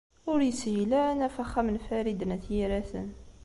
Ur 0.31 0.39
yeshil 0.43 0.91
ara 0.99 1.09
ad 1.11 1.17
naf 1.19 1.35
axxam 1.43 1.67
n 1.71 1.77
Farid 1.85 2.21
n 2.25 2.33
At 2.35 2.45
Yiraten. 2.53 3.07